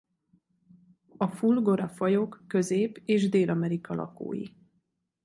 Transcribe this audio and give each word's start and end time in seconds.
A 1.19 1.27
Fulgora-fajok 1.27 2.43
Közép- 2.47 3.01
és 3.05 3.29
Dél-Amerika 3.29 3.93
lakói. 3.95 4.45